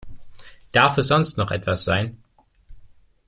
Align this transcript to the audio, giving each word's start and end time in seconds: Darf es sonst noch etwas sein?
Darf 0.71 0.97
es 0.97 1.09
sonst 1.09 1.37
noch 1.37 1.51
etwas 1.51 1.83
sein? 1.83 2.17